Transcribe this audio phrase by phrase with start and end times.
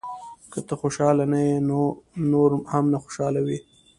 [0.51, 1.79] •که ته خوشحاله نه یې، نو
[2.31, 3.59] نور هم نه خوشحالوې.